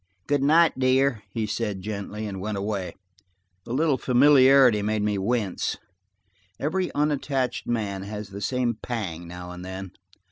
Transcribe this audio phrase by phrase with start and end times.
[0.25, 2.95] "Good night, dear," he said gently and went away.
[3.65, 5.77] The little familiarity made me wince.
[6.59, 9.91] Every unattached man has the same pang now and then.